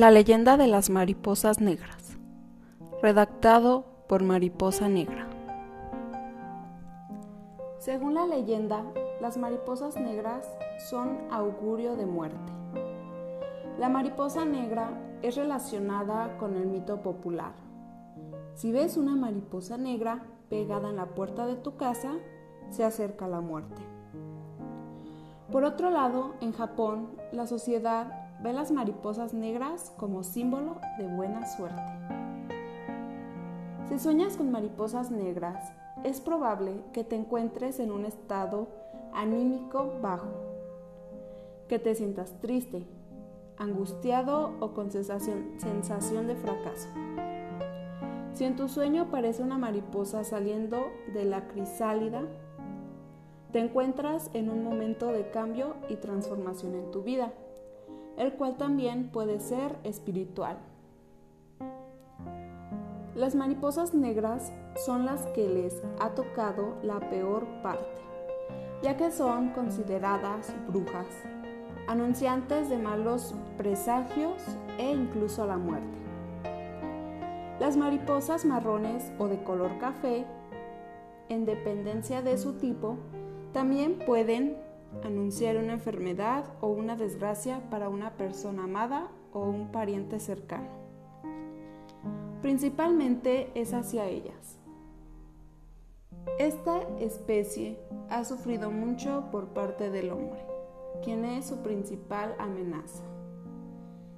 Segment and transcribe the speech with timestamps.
[0.00, 2.16] La leyenda de las mariposas negras.
[3.02, 5.28] Redactado por Mariposa Negra.
[7.80, 8.82] Según la leyenda,
[9.20, 10.48] las mariposas negras
[10.88, 12.50] son augurio de muerte.
[13.78, 14.88] La mariposa negra
[15.20, 17.52] es relacionada con el mito popular.
[18.54, 22.12] Si ves una mariposa negra pegada en la puerta de tu casa,
[22.70, 23.82] se acerca la muerte.
[25.52, 31.46] Por otro lado, en Japón, la sociedad ve las mariposas negras como símbolo de buena
[31.46, 31.82] suerte.
[33.88, 35.72] Si sueñas con mariposas negras,
[36.04, 38.68] es probable que te encuentres en un estado
[39.12, 40.28] anímico bajo,
[41.68, 42.86] que te sientas triste,
[43.58, 46.88] angustiado o con sensación, sensación de fracaso.
[48.32, 52.22] Si en tu sueño aparece una mariposa saliendo de la crisálida,
[53.52, 57.34] te encuentras en un momento de cambio y transformación en tu vida
[58.16, 60.58] el cual también puede ser espiritual.
[63.14, 64.52] Las mariposas negras
[64.86, 68.00] son las que les ha tocado la peor parte,
[68.82, 71.06] ya que son consideradas brujas,
[71.88, 74.40] anunciantes de malos presagios
[74.78, 75.98] e incluso la muerte.
[77.58, 80.24] Las mariposas marrones o de color café,
[81.28, 82.96] en dependencia de su tipo,
[83.52, 84.56] también pueden
[85.04, 90.68] anunciar una enfermedad o una desgracia para una persona amada o un pariente cercano.
[92.42, 94.58] Principalmente es hacia ellas.
[96.38, 100.44] Esta especie ha sufrido mucho por parte del hombre,
[101.02, 103.04] quien es su principal amenaza,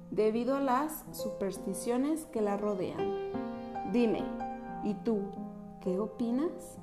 [0.09, 3.31] debido a las supersticiones que la rodean.
[3.91, 4.23] Dime,
[4.83, 5.19] ¿y tú
[5.81, 6.79] qué opinas?